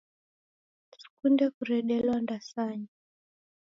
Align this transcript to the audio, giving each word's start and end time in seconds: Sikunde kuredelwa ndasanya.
Sikunde 0.97 1.45
kuredelwa 1.55 2.15
ndasanya. 2.23 2.91